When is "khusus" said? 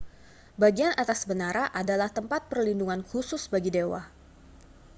3.09-3.43